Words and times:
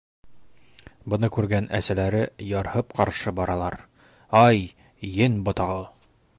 Быны 1.13 1.29
күргән 1.35 1.67
әсәләре 1.81 2.23
ярһып 2.53 2.97
ҡаршы 3.01 3.35
баралар:- 3.41 3.79
Ай, 4.45 4.67
ен 5.23 5.41
ботағы! 5.51 5.81